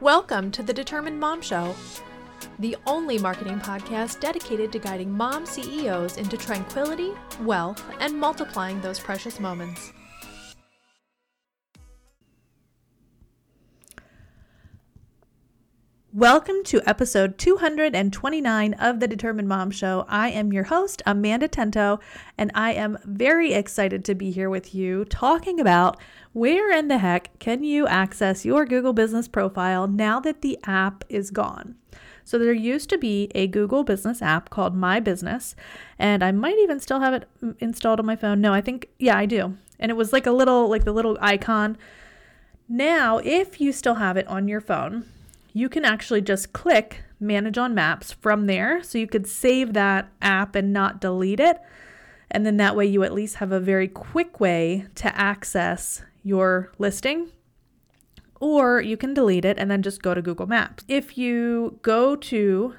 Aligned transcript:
Welcome 0.00 0.52
to 0.52 0.62
the 0.62 0.72
Determined 0.72 1.18
Mom 1.18 1.42
Show, 1.42 1.74
the 2.60 2.76
only 2.86 3.18
marketing 3.18 3.58
podcast 3.58 4.20
dedicated 4.20 4.70
to 4.70 4.78
guiding 4.78 5.10
mom 5.10 5.44
CEOs 5.44 6.18
into 6.18 6.36
tranquility, 6.36 7.10
wealth, 7.40 7.82
and 7.98 8.16
multiplying 8.16 8.80
those 8.80 9.00
precious 9.00 9.40
moments. 9.40 9.92
Welcome 16.18 16.64
to 16.64 16.82
episode 16.84 17.38
229 17.38 18.74
of 18.74 18.98
the 18.98 19.06
Determined 19.06 19.46
Mom 19.46 19.70
Show. 19.70 20.04
I 20.08 20.30
am 20.30 20.52
your 20.52 20.64
host, 20.64 21.00
Amanda 21.06 21.46
Tento, 21.46 22.00
and 22.36 22.50
I 22.56 22.72
am 22.72 22.98
very 23.04 23.52
excited 23.52 24.04
to 24.04 24.16
be 24.16 24.32
here 24.32 24.50
with 24.50 24.74
you 24.74 25.04
talking 25.04 25.60
about 25.60 25.96
where 26.32 26.76
in 26.76 26.88
the 26.88 26.98
heck 26.98 27.38
can 27.38 27.62
you 27.62 27.86
access 27.86 28.44
your 28.44 28.66
Google 28.66 28.92
business 28.92 29.28
profile 29.28 29.86
now 29.86 30.18
that 30.18 30.42
the 30.42 30.58
app 30.64 31.04
is 31.08 31.30
gone. 31.30 31.76
So, 32.24 32.36
there 32.36 32.52
used 32.52 32.90
to 32.90 32.98
be 32.98 33.30
a 33.36 33.46
Google 33.46 33.84
business 33.84 34.20
app 34.20 34.50
called 34.50 34.74
My 34.74 34.98
Business, 34.98 35.54
and 36.00 36.24
I 36.24 36.32
might 36.32 36.58
even 36.58 36.80
still 36.80 36.98
have 36.98 37.14
it 37.14 37.28
installed 37.60 38.00
on 38.00 38.06
my 38.06 38.16
phone. 38.16 38.40
No, 38.40 38.52
I 38.52 38.60
think, 38.60 38.88
yeah, 38.98 39.16
I 39.16 39.26
do. 39.26 39.56
And 39.78 39.88
it 39.88 39.94
was 39.94 40.12
like 40.12 40.26
a 40.26 40.32
little, 40.32 40.68
like 40.68 40.82
the 40.82 40.90
little 40.90 41.16
icon. 41.20 41.78
Now, 42.68 43.18
if 43.18 43.60
you 43.60 43.70
still 43.70 43.94
have 43.94 44.16
it 44.16 44.26
on 44.26 44.48
your 44.48 44.60
phone, 44.60 45.04
you 45.52 45.68
can 45.68 45.84
actually 45.84 46.20
just 46.20 46.52
click 46.52 47.02
manage 47.20 47.58
on 47.58 47.74
maps 47.74 48.12
from 48.12 48.46
there. 48.46 48.82
So 48.82 48.98
you 48.98 49.06
could 49.06 49.26
save 49.26 49.72
that 49.72 50.10
app 50.22 50.54
and 50.54 50.72
not 50.72 51.00
delete 51.00 51.40
it. 51.40 51.60
And 52.30 52.44
then 52.44 52.58
that 52.58 52.76
way 52.76 52.86
you 52.86 53.02
at 53.02 53.14
least 53.14 53.36
have 53.36 53.52
a 53.52 53.60
very 53.60 53.88
quick 53.88 54.38
way 54.38 54.86
to 54.96 55.16
access 55.18 56.02
your 56.22 56.72
listing. 56.78 57.30
Or 58.40 58.80
you 58.80 58.96
can 58.96 59.14
delete 59.14 59.44
it 59.44 59.58
and 59.58 59.70
then 59.70 59.82
just 59.82 60.02
go 60.02 60.14
to 60.14 60.22
Google 60.22 60.46
Maps. 60.46 60.84
If 60.86 61.18
you 61.18 61.78
go 61.82 62.14
to 62.16 62.74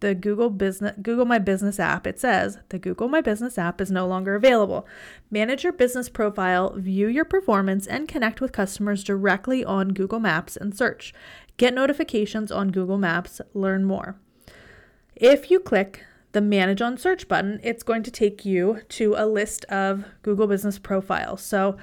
the 0.00 0.14
Google 0.14 0.50
Business 0.50 0.94
Google 1.02 1.24
My 1.24 1.38
Business 1.38 1.80
app, 1.80 2.06
it 2.06 2.20
says 2.20 2.58
the 2.68 2.78
Google 2.78 3.08
My 3.08 3.20
Business 3.22 3.56
app 3.58 3.80
is 3.80 3.90
no 3.90 4.06
longer 4.06 4.34
available. 4.34 4.86
Manage 5.30 5.64
your 5.64 5.72
business 5.72 6.08
profile, 6.08 6.74
view 6.76 7.08
your 7.08 7.24
performance, 7.24 7.86
and 7.86 8.06
connect 8.06 8.40
with 8.40 8.52
customers 8.52 9.02
directly 9.02 9.64
on 9.64 9.88
Google 9.94 10.20
Maps 10.20 10.56
and 10.56 10.76
search. 10.76 11.14
Get 11.56 11.74
notifications 11.74 12.52
on 12.52 12.70
Google 12.70 12.98
Maps, 12.98 13.40
learn 13.54 13.84
more. 13.84 14.16
If 15.14 15.50
you 15.50 15.58
click 15.58 16.04
the 16.32 16.42
Manage 16.42 16.82
on 16.82 16.98
Search 16.98 17.28
button, 17.28 17.60
it's 17.62 17.82
going 17.82 18.02
to 18.02 18.10
take 18.10 18.44
you 18.44 18.82
to 18.90 19.14
a 19.16 19.26
list 19.26 19.64
of 19.66 20.04
Google 20.22 20.46
Business 20.46 20.78
profiles. 20.78 21.42
So 21.42 21.78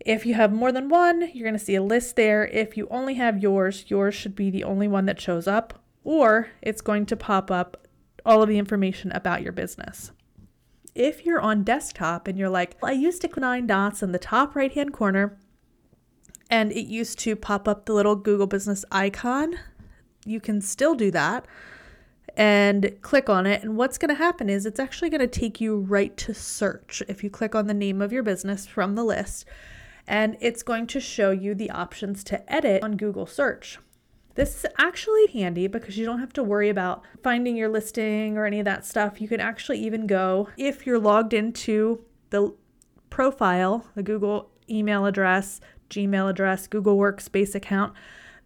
if 0.00 0.26
you 0.26 0.34
have 0.34 0.52
more 0.52 0.70
than 0.70 0.90
one, 0.90 1.30
you're 1.32 1.48
going 1.48 1.58
to 1.58 1.64
see 1.64 1.76
a 1.76 1.82
list 1.82 2.16
there. 2.16 2.46
If 2.48 2.76
you 2.76 2.86
only 2.90 3.14
have 3.14 3.42
yours, 3.42 3.86
yours 3.88 4.14
should 4.14 4.36
be 4.36 4.50
the 4.50 4.64
only 4.64 4.86
one 4.86 5.06
that 5.06 5.20
shows 5.20 5.48
up, 5.48 5.82
or 6.04 6.50
it's 6.60 6.82
going 6.82 7.06
to 7.06 7.16
pop 7.16 7.50
up 7.50 7.86
all 8.26 8.42
of 8.42 8.48
the 8.50 8.58
information 8.58 9.10
about 9.12 9.42
your 9.42 9.52
business. 9.52 10.12
If 10.94 11.24
you're 11.24 11.40
on 11.40 11.64
desktop 11.64 12.28
and 12.28 12.38
you're 12.38 12.50
like, 12.50 12.76
I 12.82 12.92
used 12.92 13.22
to 13.22 13.28
click 13.28 13.40
nine 13.40 13.66
dots 13.66 14.02
in 14.02 14.12
the 14.12 14.18
top 14.18 14.54
right 14.54 14.72
hand 14.72 14.92
corner 14.92 15.38
and 16.50 16.72
it 16.72 16.86
used 16.86 17.18
to 17.20 17.36
pop 17.36 17.66
up 17.66 17.86
the 17.86 17.92
little 17.92 18.16
Google 18.16 18.46
Business 18.46 18.84
icon. 18.90 19.56
You 20.24 20.40
can 20.40 20.60
still 20.60 20.94
do 20.94 21.10
that 21.12 21.46
and 22.36 22.96
click 23.00 23.28
on 23.28 23.46
it. 23.46 23.62
And 23.62 23.76
what's 23.76 23.98
going 23.98 24.10
to 24.10 24.14
happen 24.14 24.50
is 24.50 24.66
it's 24.66 24.80
actually 24.80 25.10
going 25.10 25.20
to 25.20 25.26
take 25.26 25.60
you 25.60 25.78
right 25.78 26.16
to 26.18 26.34
search 26.34 27.02
if 27.08 27.24
you 27.24 27.30
click 27.30 27.54
on 27.54 27.66
the 27.66 27.74
name 27.74 28.02
of 28.02 28.12
your 28.12 28.22
business 28.22 28.66
from 28.66 28.94
the 28.94 29.04
list. 29.04 29.46
And 30.06 30.36
it's 30.40 30.62
going 30.62 30.86
to 30.88 31.00
show 31.00 31.30
you 31.30 31.54
the 31.54 31.70
options 31.70 32.22
to 32.24 32.52
edit 32.52 32.82
on 32.82 32.96
Google 32.96 33.26
search. 33.26 33.78
This 34.34 34.64
is 34.64 34.66
actually 34.78 35.28
handy 35.28 35.66
because 35.66 35.96
you 35.96 36.04
don't 36.04 36.20
have 36.20 36.32
to 36.34 36.42
worry 36.42 36.68
about 36.68 37.02
finding 37.22 37.56
your 37.56 37.70
listing 37.70 38.36
or 38.36 38.44
any 38.44 38.58
of 38.58 38.66
that 38.66 38.84
stuff. 38.84 39.20
You 39.20 39.28
can 39.28 39.40
actually 39.40 39.78
even 39.78 40.06
go, 40.06 40.48
if 40.58 40.86
you're 40.86 40.98
logged 40.98 41.32
into 41.32 42.04
the 42.28 42.54
profile, 43.08 43.86
the 43.94 44.02
Google 44.02 44.50
email 44.68 45.06
address, 45.06 45.60
Gmail 45.90 46.28
address, 46.30 46.66
Google 46.66 46.96
Workspace 46.96 47.54
account 47.54 47.92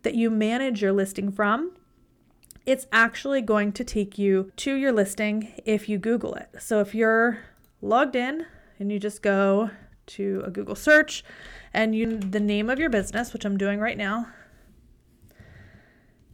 that 0.03 0.15
you 0.15 0.31
manage 0.31 0.83
your 0.83 0.93
listing 0.93 1.31
from, 1.31 1.73
it's 2.67 2.87
actually 2.93 3.41
going 3.41 3.73
to 3.73 3.85
take 3.85 4.19
you 4.19 4.53
to 4.57 4.75
your 4.75 4.93
listing 4.93 5.53
if 5.65 5.89
you 5.89 5.99
Google 5.99 6.35
it. 6.35 6.51
So 6.59 6.81
if 6.81 6.95
you're 6.95 7.39
logged 7.83 8.17
in 8.17 8.47
and 8.79 8.93
you 8.93 8.99
just 8.99 9.23
go 9.23 9.71
to 10.07 10.43
a 10.45 10.51
Google 10.51 10.75
search 10.75 11.25
and 11.73 11.95
you 11.95 12.19
the 12.19 12.41
name 12.41 12.69
of 12.69 12.79
your 12.79 12.91
business, 12.91 13.33
which 13.33 13.45
I'm 13.45 13.57
doing 13.57 13.81
right 13.81 13.97
now, 13.97 14.29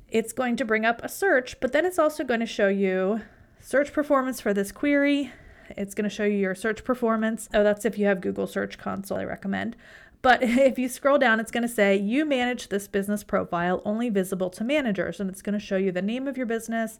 it's 0.08 0.32
going 0.32 0.56
to 0.56 0.64
bring 0.64 0.84
up 0.84 1.02
a 1.02 1.08
search, 1.08 1.58
but 1.60 1.72
then 1.72 1.84
it's 1.84 1.98
also 1.98 2.24
going 2.24 2.40
to 2.40 2.46
show 2.46 2.68
you 2.68 3.22
search 3.60 3.92
performance 3.92 4.40
for 4.40 4.54
this 4.54 4.72
query. 4.72 5.32
It's 5.70 5.94
going 5.94 6.08
to 6.08 6.14
show 6.14 6.24
you 6.24 6.38
your 6.38 6.54
search 6.54 6.84
performance. 6.84 7.48
Oh, 7.52 7.64
that's 7.64 7.84
if 7.84 7.98
you 7.98 8.06
have 8.06 8.20
Google 8.20 8.46
Search 8.46 8.78
Console, 8.78 9.18
I 9.18 9.24
recommend. 9.24 9.76
But 10.22 10.42
if 10.42 10.78
you 10.78 10.88
scroll 10.88 11.18
down, 11.18 11.40
it's 11.40 11.50
going 11.50 11.62
to 11.62 11.68
say 11.68 11.96
you 11.96 12.24
manage 12.24 12.68
this 12.68 12.88
business 12.88 13.24
profile 13.24 13.82
only 13.84 14.08
visible 14.08 14.50
to 14.50 14.64
managers. 14.64 15.20
And 15.20 15.30
it's 15.30 15.42
going 15.42 15.58
to 15.58 15.64
show 15.64 15.76
you 15.76 15.92
the 15.92 16.02
name 16.02 16.26
of 16.26 16.36
your 16.36 16.46
business, 16.46 16.98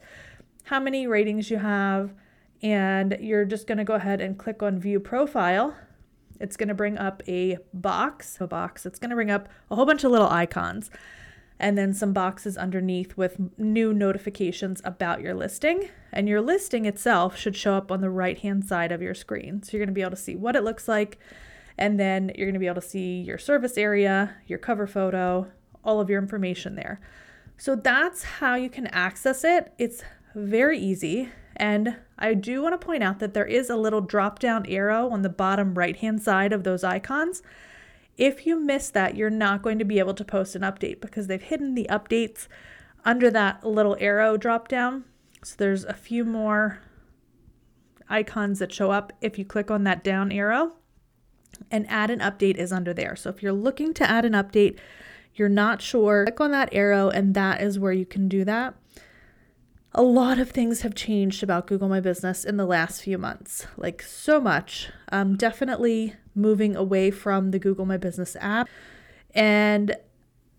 how 0.64 0.80
many 0.80 1.06
ratings 1.06 1.50
you 1.50 1.58
have, 1.58 2.12
and 2.62 3.16
you're 3.20 3.44
just 3.44 3.66
going 3.66 3.78
to 3.78 3.84
go 3.84 3.94
ahead 3.94 4.20
and 4.20 4.38
click 4.38 4.62
on 4.62 4.78
view 4.78 5.00
profile. 5.00 5.76
It's 6.40 6.56
going 6.56 6.68
to 6.68 6.74
bring 6.74 6.98
up 6.98 7.22
a 7.26 7.58
box, 7.72 8.38
a 8.40 8.46
box. 8.46 8.86
It's 8.86 8.98
going 8.98 9.10
to 9.10 9.16
bring 9.16 9.30
up 9.30 9.48
a 9.70 9.76
whole 9.76 9.86
bunch 9.86 10.04
of 10.04 10.10
little 10.10 10.28
icons 10.28 10.90
and 11.58 11.78
then 11.78 11.94
some 11.94 12.12
boxes 12.12 12.56
underneath 12.56 13.16
with 13.16 13.38
new 13.58 13.94
notifications 13.94 14.82
about 14.84 15.20
your 15.20 15.34
listing. 15.34 15.88
And 16.12 16.28
your 16.28 16.40
listing 16.40 16.84
itself 16.84 17.36
should 17.36 17.56
show 17.56 17.74
up 17.74 17.90
on 17.90 18.00
the 18.00 18.10
right 18.10 18.38
hand 18.38 18.64
side 18.64 18.92
of 18.92 19.02
your 19.02 19.14
screen. 19.14 19.62
So 19.62 19.72
you're 19.72 19.80
going 19.80 19.88
to 19.88 19.94
be 19.94 20.02
able 20.02 20.10
to 20.10 20.16
see 20.16 20.36
what 20.36 20.56
it 20.56 20.64
looks 20.64 20.86
like 20.86 21.18
and 21.78 22.00
then 22.00 22.32
you're 22.34 22.46
going 22.46 22.54
to 22.54 22.60
be 22.60 22.66
able 22.66 22.80
to 22.80 22.86
see 22.86 23.20
your 23.20 23.38
service 23.38 23.76
area, 23.76 24.36
your 24.46 24.58
cover 24.58 24.86
photo, 24.86 25.50
all 25.84 26.00
of 26.00 26.08
your 26.08 26.20
information 26.20 26.74
there. 26.74 27.00
So 27.56 27.76
that's 27.76 28.22
how 28.22 28.54
you 28.54 28.68
can 28.68 28.86
access 28.88 29.44
it. 29.44 29.72
It's 29.78 30.02
very 30.34 30.78
easy. 30.78 31.30
And 31.56 31.96
I 32.18 32.34
do 32.34 32.62
want 32.62 32.78
to 32.78 32.84
point 32.84 33.02
out 33.02 33.18
that 33.20 33.34
there 33.34 33.46
is 33.46 33.70
a 33.70 33.76
little 33.76 34.00
drop 34.00 34.38
down 34.38 34.66
arrow 34.66 35.08
on 35.10 35.22
the 35.22 35.28
bottom 35.28 35.74
right 35.74 35.96
hand 35.96 36.22
side 36.22 36.52
of 36.52 36.64
those 36.64 36.84
icons. 36.84 37.42
If 38.18 38.46
you 38.46 38.58
miss 38.58 38.90
that, 38.90 39.16
you're 39.16 39.30
not 39.30 39.62
going 39.62 39.78
to 39.78 39.84
be 39.84 39.98
able 39.98 40.14
to 40.14 40.24
post 40.24 40.54
an 40.56 40.62
update 40.62 41.00
because 41.00 41.26
they've 41.26 41.42
hidden 41.42 41.74
the 41.74 41.86
updates 41.90 42.48
under 43.04 43.30
that 43.30 43.64
little 43.64 43.96
arrow 44.00 44.36
drop 44.36 44.68
down. 44.68 45.04
So 45.44 45.54
there's 45.58 45.84
a 45.84 45.94
few 45.94 46.24
more 46.24 46.80
icons 48.08 48.58
that 48.58 48.72
show 48.72 48.90
up 48.90 49.12
if 49.20 49.38
you 49.38 49.44
click 49.44 49.70
on 49.70 49.84
that 49.84 50.02
down 50.02 50.32
arrow 50.32 50.72
and 51.70 51.86
add 51.88 52.10
an 52.10 52.20
update 52.20 52.56
is 52.56 52.72
under 52.72 52.92
there. 52.92 53.16
So 53.16 53.30
if 53.30 53.42
you're 53.42 53.52
looking 53.52 53.94
to 53.94 54.08
add 54.08 54.24
an 54.24 54.32
update, 54.32 54.78
you're 55.34 55.48
not 55.48 55.82
sure, 55.82 56.24
click 56.24 56.40
on 56.40 56.50
that 56.52 56.68
arrow 56.72 57.08
and 57.08 57.34
that 57.34 57.60
is 57.60 57.78
where 57.78 57.92
you 57.92 58.06
can 58.06 58.28
do 58.28 58.44
that. 58.44 58.74
A 59.92 60.02
lot 60.02 60.38
of 60.38 60.50
things 60.50 60.82
have 60.82 60.94
changed 60.94 61.42
about 61.42 61.66
Google 61.66 61.88
My 61.88 62.00
Business 62.00 62.44
in 62.44 62.58
the 62.58 62.66
last 62.66 63.02
few 63.02 63.16
months, 63.16 63.66
like 63.78 64.02
so 64.02 64.40
much. 64.40 64.90
Um, 65.10 65.36
definitely 65.36 66.14
moving 66.34 66.76
away 66.76 67.10
from 67.10 67.50
the 67.50 67.58
Google 67.58 67.86
My 67.86 67.96
Business 67.96 68.36
app. 68.40 68.68
And 69.34 69.96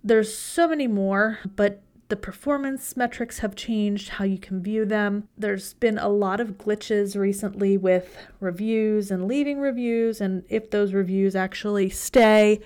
there's 0.04 0.36
so 0.36 0.68
many 0.68 0.88
more, 0.88 1.40
but 1.56 1.84
the 2.10 2.16
performance 2.16 2.96
metrics 2.96 3.40
have 3.40 3.56
changed, 3.56 4.10
how 4.10 4.24
you 4.24 4.38
can 4.38 4.62
view 4.62 4.86
them. 4.86 5.28
There's 5.38 5.74
been 5.74 5.98
a 5.98 6.08
lot 6.08 6.40
of 6.40 6.58
glitches 6.58 7.20
recently 7.20 7.78
with 7.78 8.18
reviews 8.40 9.12
and 9.12 9.28
leaving 9.28 9.60
reviews, 9.60 10.22
and 10.22 10.44
if 10.48 10.72
those 10.72 10.94
reviews 10.94 11.36
actually 11.36 11.90
stay, 11.90 12.62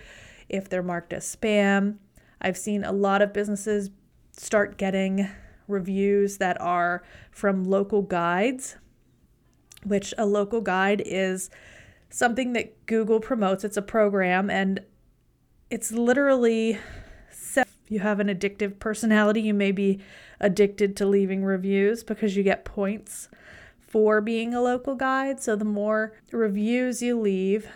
if 0.48 0.70
they're 0.70 0.84
marked 0.84 1.14
as 1.14 1.36
spam. 1.36 1.98
I've 2.40 2.58
seen 2.58 2.84
a 2.84 2.92
lot 2.92 3.22
of 3.22 3.34
businesses 3.34 3.90
start 4.32 4.78
getting 4.78 5.28
reviews 5.68 6.38
that 6.38 6.60
are 6.62 7.04
from 7.32 7.64
local 7.64 8.02
guides, 8.02 8.78
which 9.84 10.14
a 10.18 10.26
local 10.26 10.62
guide 10.62 11.02
is 11.04 11.50
something 12.10 12.54
that 12.54 12.86
Google 12.86 13.20
promotes. 13.20 13.64
It's 13.64 13.78
a 13.78 13.82
program, 13.82 14.50
and 14.50 14.82
it's 15.70 15.92
literally 15.92 16.78
you 17.92 18.00
have 18.00 18.22
an 18.22 18.28
addictive 18.28 18.80
personality, 18.80 19.42
you 19.42 19.54
may 19.54 19.74
be 19.74 20.00
addicted 20.40 20.96
to 20.96 21.06
leaving 21.06 21.44
reviews 21.44 22.06
because 22.06 22.38
you 22.38 22.42
get 22.42 22.64
points 22.64 23.28
for 23.80 24.22
being 24.22 24.54
a 24.54 24.62
local 24.62 24.96
guide. 24.96 25.42
So 25.42 25.58
the 25.58 25.66
more 25.66 26.14
reviews 26.32 27.02
you 27.02 27.20
leave, 27.20 27.68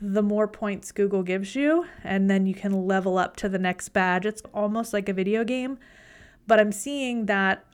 the 0.00 0.22
more 0.22 0.46
points 0.46 0.92
Google 0.92 1.24
gives 1.24 1.56
you, 1.56 1.86
and 2.04 2.30
then 2.30 2.46
you 2.46 2.54
can 2.54 2.86
level 2.86 3.18
up 3.18 3.34
to 3.38 3.48
the 3.48 3.58
next 3.58 3.88
badge. 3.88 4.24
It's 4.24 4.42
almost 4.54 4.92
like 4.92 5.08
a 5.08 5.12
video 5.12 5.42
game, 5.42 5.78
but 6.46 6.60
I'm 6.60 6.70
seeing 6.70 7.26
that 7.26 7.64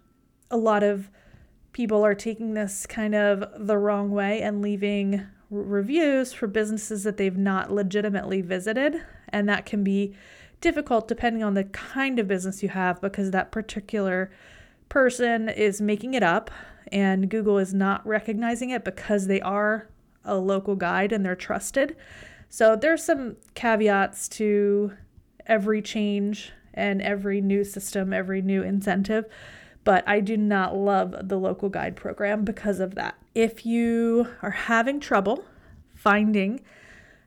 a 0.51 0.57
lot 0.57 0.83
of 0.83 1.11
people 1.73 2.03
are 2.03 2.15
taking 2.15 2.55
this 2.55 2.87
kind 2.87 3.15
of 3.15 3.45
the 3.59 3.77
wrong 3.77 4.11
way 4.11 4.41
and 4.41 4.63
leaving 4.63 5.27
reviews 5.51 6.33
for 6.33 6.47
businesses 6.47 7.03
that 7.03 7.19
they've 7.19 7.37
not 7.37 7.71
legitimately 7.71 8.41
visited, 8.41 9.03
and 9.29 9.47
that 9.51 9.67
can 9.67 9.85
be 9.85 10.15
difficult 10.61 11.09
depending 11.09 11.43
on 11.43 11.55
the 11.55 11.65
kind 11.65 12.19
of 12.19 12.29
business 12.29 12.63
you 12.63 12.69
have 12.69 13.01
because 13.01 13.31
that 13.31 13.51
particular 13.51 14.31
person 14.89 15.49
is 15.49 15.81
making 15.81 16.15
it 16.15 16.23
up 16.23 16.51
and 16.93 17.31
Google 17.31 17.59
is 17.59 17.73
not 17.73 18.07
recognizing 18.07 18.71
it 18.71 18.85
because 18.85 19.27
they 19.27 19.41
are 19.41 19.89
a 20.25 20.37
local 20.37 20.77
guide 20.77 21.13
and 21.13 21.25
they're 21.25 21.37
trusted. 21.37 21.97
So 22.49 22.77
there's 22.77 23.05
some 23.05 23.37
caveats 23.55 24.29
to 24.31 24.93
every 25.47 25.83
change 25.83 26.53
and 26.75 27.01
every 27.01 27.41
new 27.41 27.65
system, 27.65 28.13
every 28.13 28.43
new 28.43 28.63
incentive, 28.63 29.25
but 29.85 30.07
I 30.07 30.21
do 30.21 30.37
not 30.37 30.77
love 30.77 31.15
the 31.23 31.39
local 31.39 31.69
guide 31.69 31.97
program 31.97 32.45
because 32.45 32.81
of 32.81 32.95
that. 32.97 33.17
If 33.35 33.65
you 33.65 34.29
are 34.43 34.51
having 34.51 35.01
trouble 35.01 35.45
finding 35.95 36.61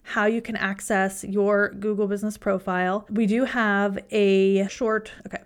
how 0.04 0.26
you 0.26 0.42
can 0.42 0.56
access 0.56 1.24
your 1.24 1.70
Google 1.70 2.08
business 2.08 2.38
profile, 2.38 3.06
we 3.10 3.26
do 3.26 3.46
have 3.46 3.98
a 4.12 4.68
short, 4.68 5.12
okay, 5.26 5.42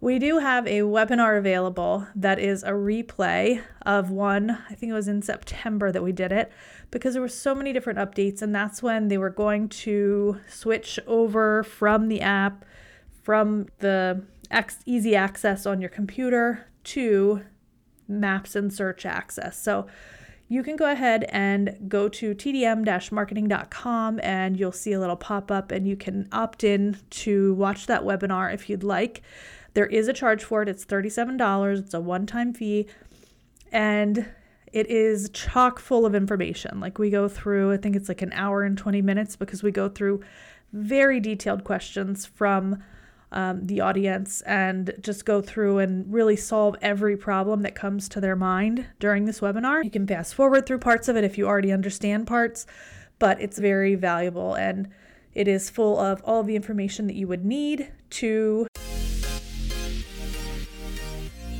we 0.00 0.18
do 0.18 0.38
have 0.38 0.66
a 0.66 0.80
webinar 0.80 1.38
available 1.38 2.06
that 2.14 2.38
is 2.38 2.62
a 2.64 2.70
replay 2.70 3.62
of 3.86 4.10
one, 4.10 4.50
I 4.68 4.74
think 4.74 4.90
it 4.90 4.94
was 4.94 5.08
in 5.08 5.22
September 5.22 5.90
that 5.90 6.02
we 6.02 6.12
did 6.12 6.32
it, 6.32 6.52
because 6.90 7.14
there 7.14 7.22
were 7.22 7.28
so 7.28 7.54
many 7.54 7.72
different 7.72 7.98
updates, 7.98 8.42
and 8.42 8.54
that's 8.54 8.82
when 8.82 9.08
they 9.08 9.16
were 9.16 9.30
going 9.30 9.68
to 9.68 10.38
switch 10.48 10.98
over 11.06 11.62
from 11.62 12.08
the 12.08 12.20
app, 12.20 12.64
from 13.22 13.66
the 13.78 14.22
easy 14.84 15.16
access 15.16 15.64
on 15.64 15.80
your 15.80 15.88
computer 15.88 16.66
to 16.84 17.42
maps 18.08 18.54
and 18.54 18.72
search 18.72 19.06
access. 19.06 19.56
So 19.56 19.86
you 20.52 20.62
can 20.62 20.76
go 20.76 20.90
ahead 20.90 21.24
and 21.30 21.76
go 21.88 22.10
to 22.10 22.34
tdm 22.34 23.12
marketing.com 23.12 24.20
and 24.22 24.58
you'll 24.58 24.70
see 24.70 24.92
a 24.92 25.00
little 25.00 25.16
pop 25.16 25.50
up 25.50 25.72
and 25.72 25.88
you 25.88 25.96
can 25.96 26.28
opt 26.30 26.62
in 26.62 26.98
to 27.08 27.54
watch 27.54 27.86
that 27.86 28.02
webinar 28.02 28.52
if 28.52 28.68
you'd 28.68 28.84
like. 28.84 29.22
There 29.72 29.86
is 29.86 30.08
a 30.08 30.12
charge 30.12 30.44
for 30.44 30.60
it. 30.62 30.68
It's 30.68 30.84
$37. 30.84 31.78
It's 31.78 31.94
a 31.94 32.00
one-time 32.00 32.52
fee. 32.52 32.86
And 33.72 34.28
it 34.74 34.90
is 34.90 35.30
chock 35.30 35.78
full 35.78 36.04
of 36.04 36.14
information. 36.14 36.80
Like 36.80 36.98
we 36.98 37.08
go 37.08 37.28
through, 37.28 37.72
I 37.72 37.78
think 37.78 37.96
it's 37.96 38.10
like 38.10 38.20
an 38.20 38.32
hour 38.34 38.62
and 38.62 38.76
20 38.76 39.00
minutes 39.00 39.36
because 39.36 39.62
we 39.62 39.70
go 39.70 39.88
through 39.88 40.20
very 40.74 41.18
detailed 41.18 41.64
questions 41.64 42.26
from 42.26 42.82
um, 43.32 43.66
the 43.66 43.80
audience 43.80 44.42
and 44.42 44.94
just 45.00 45.24
go 45.24 45.42
through 45.42 45.78
and 45.78 46.12
really 46.12 46.36
solve 46.36 46.76
every 46.80 47.16
problem 47.16 47.62
that 47.62 47.74
comes 47.74 48.08
to 48.10 48.20
their 48.20 48.36
mind 48.36 48.86
during 49.00 49.24
this 49.24 49.40
webinar. 49.40 49.82
You 49.82 49.90
can 49.90 50.06
fast 50.06 50.34
forward 50.34 50.66
through 50.66 50.78
parts 50.78 51.08
of 51.08 51.16
it 51.16 51.24
if 51.24 51.36
you 51.36 51.46
already 51.46 51.72
understand 51.72 52.26
parts, 52.26 52.66
but 53.18 53.40
it's 53.40 53.58
very 53.58 53.94
valuable 53.94 54.54
and 54.54 54.88
it 55.34 55.48
is 55.48 55.70
full 55.70 55.98
of 55.98 56.22
all 56.24 56.40
of 56.40 56.46
the 56.46 56.56
information 56.56 57.06
that 57.06 57.16
you 57.16 57.26
would 57.26 57.44
need 57.44 57.90
to 58.10 58.66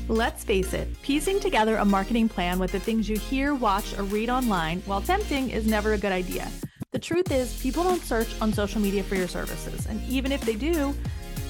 Let's 0.09 0.45
face 0.45 0.75
it, 0.75 0.89
piecing 1.03 1.41
together 1.41 1.77
a 1.77 1.85
marketing 1.85 2.29
plan 2.29 2.59
with 2.59 2.73
the 2.73 2.81
things 2.81 3.09
you 3.09 3.17
hear, 3.17 3.55
watch, 3.55 3.97
or 3.97 4.03
read 4.03 4.29
online, 4.29 4.83
while 4.85 5.01
tempting, 5.01 5.49
is 5.49 5.65
never 5.67 5.93
a 5.93 5.99
good 5.99 6.13
idea. 6.13 6.51
The 6.91 6.99
truth 6.99 7.31
is, 7.31 7.59
people 7.63 7.85
don't 7.85 8.03
search 8.03 8.29
on 8.43 8.53
social 8.53 8.81
media 8.81 9.03
for 9.05 9.15
your 9.15 9.29
services, 9.29 9.87
and 9.87 10.03
even 10.09 10.33
if 10.33 10.43
they 10.43 10.57
do, 10.57 10.95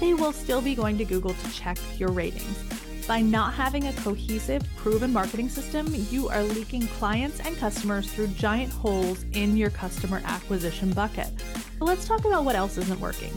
they 0.03 0.15
will 0.15 0.33
still 0.33 0.61
be 0.61 0.75
going 0.75 0.99
to 0.99 1.05
Google 1.05 1.33
to 1.33 1.53
check 1.53 1.79
your 1.97 2.11
ratings. 2.11 2.59
By 3.07 3.21
not 3.21 3.55
having 3.55 3.87
a 3.87 3.93
cohesive, 3.93 4.61
proven 4.77 5.13
marketing 5.13 5.49
system, 5.49 5.87
you 6.11 6.29
are 6.29 6.43
leaking 6.43 6.89
clients 6.89 7.39
and 7.39 7.57
customers 7.57 8.11
through 8.11 8.27
giant 8.29 8.73
holes 8.73 9.25
in 9.33 9.57
your 9.57 9.71
customer 9.71 10.21
acquisition 10.25 10.93
bucket. 10.93 11.31
But 11.79 11.85
let's 11.85 12.09
talk 12.09 12.25
about 12.25 12.45
what 12.45 12.57
else 12.57 12.77
isn't 12.79 13.01
working 13.01 13.33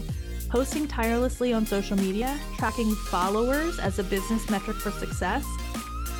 posting 0.48 0.86
tirelessly 0.86 1.52
on 1.52 1.66
social 1.66 1.96
media, 1.96 2.38
tracking 2.56 2.94
followers 3.10 3.78
as 3.80 3.98
a 3.98 4.04
business 4.04 4.48
metric 4.48 4.76
for 4.76 4.92
success, 4.92 5.44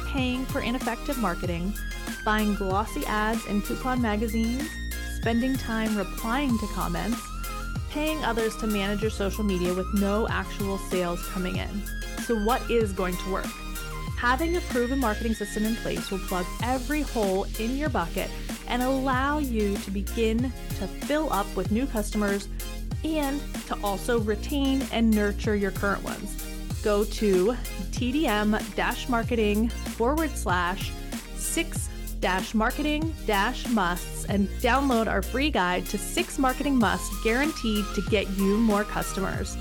paying 0.09 0.45
for 0.47 0.61
ineffective 0.61 1.17
marketing, 1.19 1.73
buying 2.25 2.55
glossy 2.57 3.05
ads 3.07 3.45
in 3.47 3.63
coupon 3.63 4.03
magazines, 4.03 4.69
spending 5.17 5.57
time 5.57 5.97
replying 5.97 6.59
to 6.59 6.67
comments, 6.69 7.21
paying 7.97 8.23
others 8.27 8.55
to 8.55 8.67
manage 8.67 9.01
your 9.01 9.11
social 9.11 9.43
media 9.43 9.73
with 9.73 9.87
no 9.95 10.29
actual 10.29 10.77
sales 10.77 11.27
coming 11.29 11.57
in. 11.57 11.83
So, 12.25 12.39
what 12.45 12.61
is 12.71 12.93
going 12.93 13.17
to 13.17 13.33
work? 13.33 13.47
Having 14.19 14.55
a 14.55 14.61
proven 14.61 14.99
marketing 14.99 15.33
system 15.33 15.65
in 15.65 15.77
place 15.77 16.11
will 16.11 16.19
plug 16.19 16.45
every 16.63 17.01
hole 17.01 17.47
in 17.59 17.75
your 17.79 17.89
bucket 17.89 18.29
and 18.69 18.83
allow 18.83 19.39
you 19.39 19.79
to 19.79 19.91
begin 19.91 20.53
to 20.79 20.87
fill 21.07 21.33
up 21.33 21.47
with 21.57 21.73
new 21.73 21.87
customers 21.87 22.51
and 23.03 23.41
to 23.67 23.79
also 23.83 24.21
retain 24.21 24.87
and 24.93 25.11
nurture 25.11 25.57
your 25.57 25.71
current 25.71 26.05
ones. 26.05 26.45
Go 26.83 27.03
to 27.05 27.57
tdm 27.93 29.09
marketing 29.09 29.71
forward 29.71 30.31
slash 30.37 30.93
six 31.35 31.86
marketing 32.55 33.15
dash 33.27 33.67
musts 33.69 34.25
and 34.27 34.49
download 34.61 35.07
our 35.07 35.23
free 35.23 35.51
guide 35.51 35.87
to 35.87 35.99
six 35.99 36.39
marketing 36.39 36.79
musts 36.79 37.15
guaranteed 37.23 37.85
to 37.95 38.03
get 38.11 38.29
you 38.37 38.57
more 38.59 38.85
customers. 38.85 39.57